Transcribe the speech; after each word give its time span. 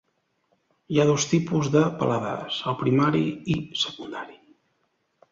Hi 0.93 0.97
ha 1.01 1.03
dos 1.09 1.25
tipus 1.33 1.67
de 1.75 1.83
paladars: 1.99 2.57
el 2.71 2.77
primari 2.79 3.21
i 3.57 3.59
secundari. 3.83 4.35